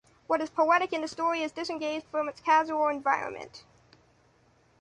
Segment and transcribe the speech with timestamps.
[0.25, 3.65] What is poetic in the story is disengaged from its casual environment.